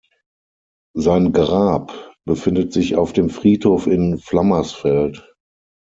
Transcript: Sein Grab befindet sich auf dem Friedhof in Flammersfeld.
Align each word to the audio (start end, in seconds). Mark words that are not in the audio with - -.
Sein 0.97 1.31
Grab 1.31 2.15
befindet 2.25 2.73
sich 2.73 2.95
auf 2.95 3.13
dem 3.13 3.29
Friedhof 3.29 3.85
in 3.85 4.17
Flammersfeld. 4.17 5.31